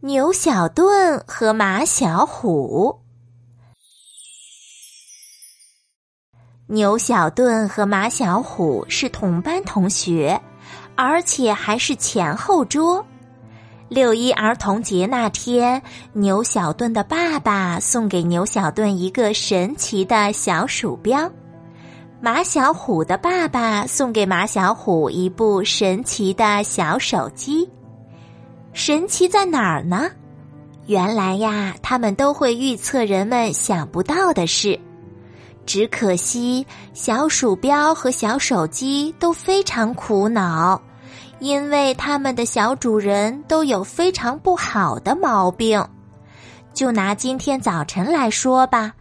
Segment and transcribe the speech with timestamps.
[0.00, 3.00] 牛小盾和马小虎。
[6.66, 10.38] 牛小盾和马小虎是同班同学，
[10.96, 13.04] 而且还是前后桌。
[13.88, 15.82] 六一儿童节那天，
[16.12, 21.30] 牛小盾的爸爸送给牛小盾一个神奇的小鼠标，
[22.20, 27.66] 马小虎的爸爸送给马小虎一部神奇的小手机。
[28.76, 30.10] 神奇在哪儿呢？
[30.86, 34.78] 原来呀，他们都会预测人们想不到的事。
[35.64, 40.78] 只可惜，小鼠标和小手机都非常苦恼，
[41.38, 45.82] 因为他们的小主人都有非常不好的毛病。
[46.74, 48.92] 就拿今天早晨来说吧，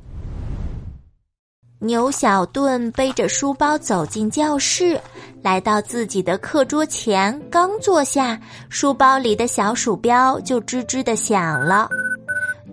[1.79, 4.97] 牛小盾背着书包走进教室。
[5.45, 11.87] 来到自己的课桌前，刚坐下，书包里的小鼠标就吱吱的响了。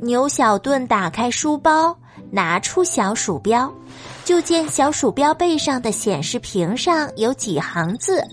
[0.00, 1.94] 牛小盾打开书包，
[2.30, 3.70] 拿出小鼠标，
[4.24, 8.24] 就见小鼠标背上的显示屏上有几行字：“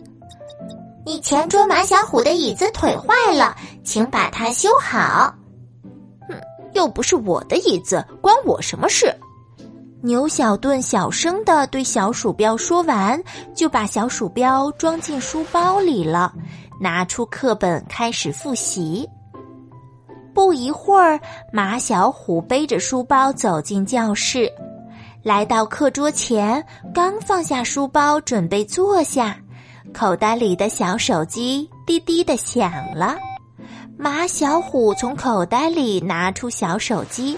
[1.06, 5.35] 你前桌马小虎的椅子腿坏了，请把它修好。”
[6.30, 6.35] 哼，
[6.72, 9.13] 又不是我的椅子，关我什么事？
[10.02, 13.22] 牛小盾小声的对小鼠标说完，
[13.53, 16.33] 就把小鼠标装进书包里了，
[16.80, 19.08] 拿出课本开始复习。
[20.33, 21.19] 不一会儿，
[21.52, 24.50] 马小虎背着书包走进教室，
[25.22, 29.36] 来到课桌前，刚放下书包准备坐下，
[29.94, 33.17] 口袋里的小手机滴滴的响了。
[33.97, 37.38] 马小虎从口袋里拿出小手机。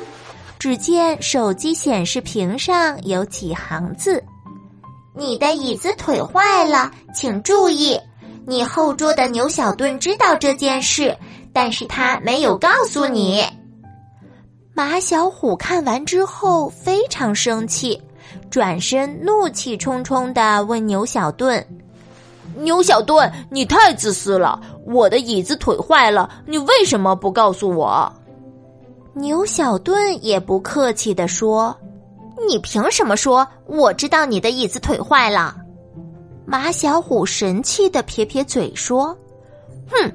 [0.62, 4.23] 只见手机显示屏上有几行字
[5.18, 8.00] ：“你的椅子腿坏了，请注意。
[8.45, 11.18] 你后桌的牛小盾知道这件事，
[11.52, 13.44] 但是他没有告诉你。”
[14.76, 18.00] 马小虎看完之后非常生气，
[18.52, 21.66] 转身怒气冲冲的问牛小盾
[22.56, 24.62] ：“牛小盾，你太自私了！
[24.85, 28.14] 我的椅子腿坏了，你为什么不告诉我？”
[29.13, 31.75] 牛小盾也不客气地说
[32.47, 35.55] ：“你凭什么说我知道你的椅子腿坏了？”
[36.47, 39.16] 马小虎神气的撇撇嘴说
[39.91, 40.11] ：“哼，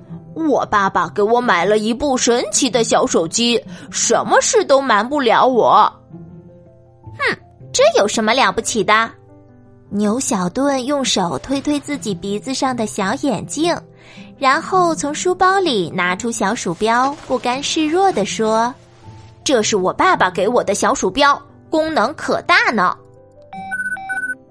[0.48, 5.92] 我爸爸给我买了一部神奇的小手机，什么事都瞒不了我。”
[7.18, 7.38] 哼，
[7.72, 9.10] 这有什么了不起的？
[9.90, 13.76] 牛小盾用手推推自己鼻子上的小眼镜，
[14.36, 18.74] 然后从书包里拿出小鼠标，不甘示弱地说。
[19.46, 21.40] 这是我爸爸给我的小鼠标，
[21.70, 22.92] 功能可大呢。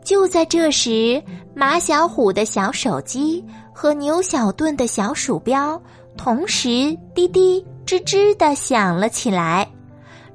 [0.06, 1.22] 就在这时，
[1.54, 5.80] 马小虎的小手机和牛小盾的小鼠标
[6.16, 9.70] 同时滴滴吱吱的响了起来。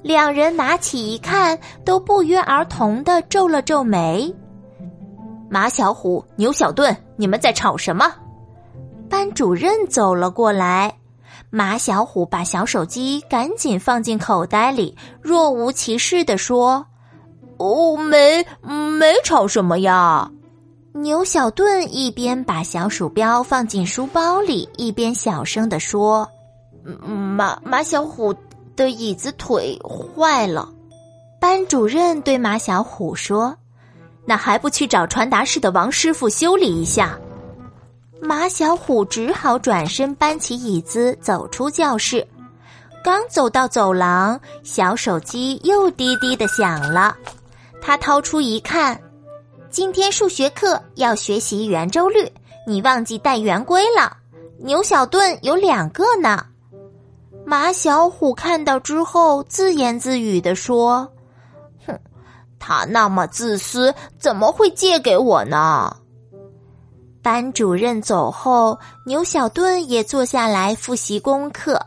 [0.03, 4.31] 两人拿起一看，都不约而同的皱了皱眉。
[5.49, 8.13] 马小虎、牛小盾，你们在吵什么？
[9.09, 10.95] 班主任走了过来。
[11.51, 16.87] 马小虎把小手机赶紧放进口袋里，若无其事地说
[17.59, 20.31] ：“哦，没，没吵什么呀。”
[20.95, 26.29] 牛小盾一边把小鼠标放进书包里，一边小声地说
[27.05, 28.35] ：“马马小虎
[28.77, 30.69] 的椅子腿坏了。”
[31.41, 33.57] 班主任对马小虎说
[34.27, 37.19] ：“那还不去找传达室的王师傅修理一下？”
[38.23, 42.27] 马小虎只好转身搬起椅子走出教室，
[43.03, 47.17] 刚走到走廊，小手机又滴滴的响了。
[47.81, 49.01] 他掏出一看，
[49.71, 52.31] 今天数学课要学习圆周率，
[52.67, 54.17] 你忘记带圆规了。
[54.59, 56.45] 牛小盾有两个呢。
[57.47, 61.11] 马小虎看到之后自言自语的说
[61.87, 61.99] ：“哼，
[62.59, 65.97] 他那么自私，怎么会借给我呢？”
[67.23, 71.79] 班主任走后，牛小盾也坐下来复习功课。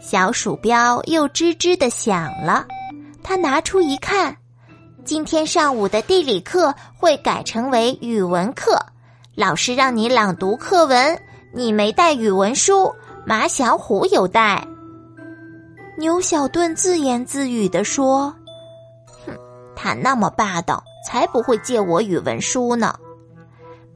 [0.00, 2.66] 小鼠标又吱吱的响了，
[3.22, 4.36] 他拿出一看，
[5.04, 8.78] 今天上午的地理课会改成为语文课，
[9.34, 11.18] 老师让你朗读课文，
[11.54, 12.94] 你没带语文书，
[13.24, 14.66] 马小虎有带。
[15.96, 18.32] 牛小盾自言自语的说
[19.24, 19.34] ：“哼，
[19.74, 22.94] 他那么霸道，才不会借我语文书呢。”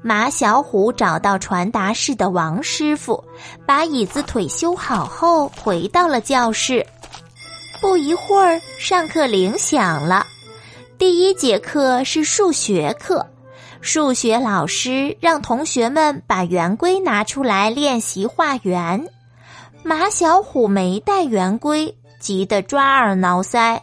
[0.02, 3.23] 马小虎找到传达室的王师傅，
[3.67, 6.85] 把椅子腿修好后，回到了教室。
[7.82, 10.26] 不一会儿，上课铃响了。
[10.97, 13.26] 第一节课是数学课，
[13.82, 19.06] 数学老师让同学们把圆规拿出来练习画圆。
[19.82, 23.79] 马小虎没带圆规，急得抓耳挠腮。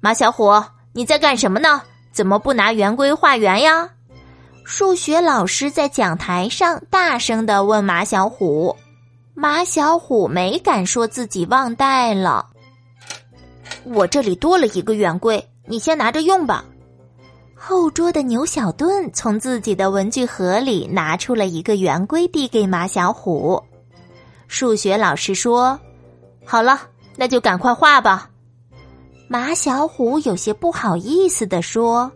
[0.00, 0.62] 马小虎，
[0.92, 1.82] 你在干什么呢？
[2.12, 3.90] 怎么不拿圆规画圆呀？
[4.64, 8.74] 数学老师在讲台上大声的问马小虎。
[9.34, 12.46] 马小虎没敢说自己忘带了。
[13.84, 16.64] 我这里多了一个圆规，你先拿着用吧。
[17.54, 23.62] 后桌的牛小盾从自己的文具盒里拿出了一个圆规，递给马小虎。
[24.48, 25.78] 数学老师说
[26.44, 26.80] ：“好了，
[27.16, 28.30] 那就赶快画吧。”
[29.28, 32.10] 马小虎有些不好意思的说：“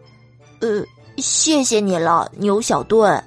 [0.61, 0.83] 呃，
[1.21, 3.23] 谢谢你了，牛小盾。”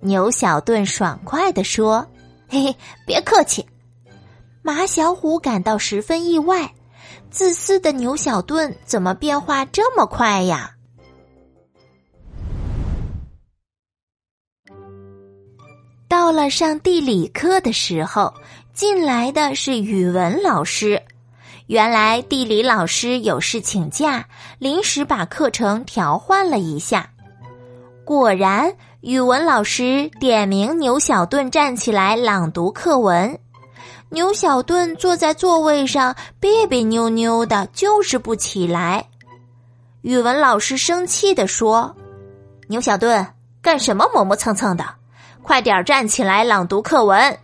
[0.00, 2.06] 牛小盾爽快的说
[2.48, 2.76] ：“嘿嘿，
[3.06, 3.66] 别客气。”
[4.62, 6.72] 马小虎感到十分意外，
[7.30, 10.70] 自私的牛小盾怎么变化这么快呀？
[16.08, 18.32] 到了上地理课的时候，
[18.72, 21.02] 进来的是语文老师。
[21.66, 24.26] 原来地理老师有事请假，
[24.58, 27.08] 临时把课程调换了一下。
[28.04, 33.38] 果然，语文老师点名牛小盾站起来朗读课文。
[34.10, 39.08] 牛小盾坐在座位上别别扭扭的，就是不起来。
[40.02, 41.96] 语文老师生气地说
[42.68, 43.26] ：“牛小盾，
[43.62, 44.84] 干什么磨磨蹭蹭的？
[45.42, 47.36] 快点站起来朗读课文。”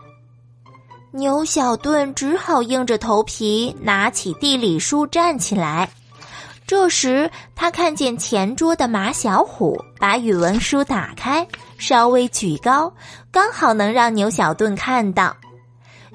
[1.13, 5.89] 牛小盾只好硬着头皮拿起地理书站起来。
[6.65, 11.45] 这时，他看见前桌的马小虎把语文书打开，
[11.77, 12.91] 稍微举高，
[13.29, 15.35] 刚好能让牛小盾看到。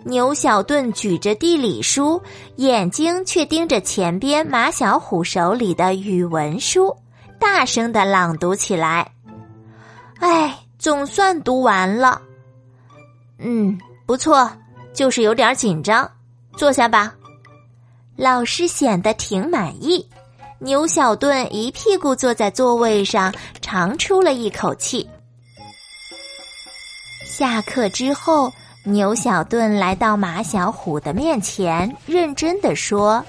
[0.02, 2.18] 牛小盾举着地理书，
[2.56, 6.96] 眼睛却盯着前边马小虎手里的语文书，
[7.38, 9.06] 大声的朗读起来。
[10.20, 12.22] 哎，总算读完了。
[13.38, 14.50] 嗯，不错。
[14.96, 16.10] 就是有点紧张，
[16.56, 17.14] 坐下吧。
[18.16, 20.08] 老师显得挺满意。
[20.58, 25.06] 牛小盾一屁股坐在座位上，长出了一口气。
[27.26, 28.50] 下课之后，
[28.84, 33.22] 牛小盾来到马小虎的面前，认真的说：“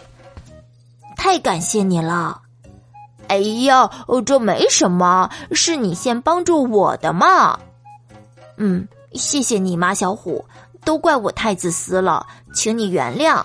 [1.17, 2.41] 太感谢你了。
[3.27, 3.91] ”“哎呀，
[4.25, 7.59] 这没什么，是你先帮助我的嘛。
[8.55, 8.87] ”“嗯，
[9.17, 10.45] 谢谢你，马小虎。”
[10.85, 13.43] 都怪我太自私了，请你原谅。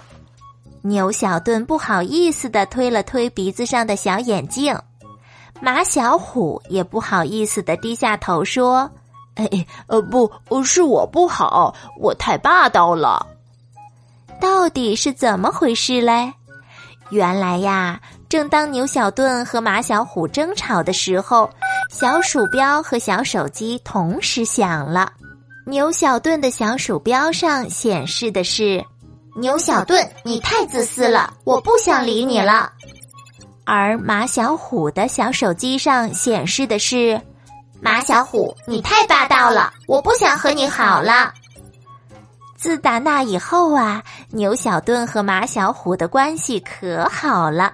[0.83, 4.79] 牛小盾不好意思的推了推鼻子上的小眼镜，
[5.61, 8.89] 马小虎也不好意思的低下头说
[9.35, 10.31] ：“哎，呃，不，
[10.63, 13.27] 是我不好，我太霸道了。”
[14.41, 16.33] 到底是怎么回事嘞？
[17.11, 21.51] 原来呀，正当牛小盾和马小虎争吵的时候，
[21.91, 25.13] 小鼠标和小手机同时响了。
[25.65, 28.85] 牛小盾的小鼠标上显示的是
[29.39, 32.73] ：“牛小盾，你太自私了，我不想理你了。”
[33.65, 37.21] 而马小虎的小手机上显示的是
[37.81, 41.33] ：“马小虎，你太霸道了，我不想和你好了。”
[42.59, 47.73] 自打那以后啊，牛小盾和马小虎的关系可好了，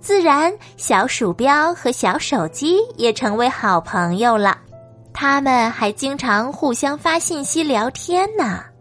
[0.00, 4.58] 自然小鼠标和小手机也成为好朋友了。
[5.18, 8.75] 他们还经常互相发信息聊天呢。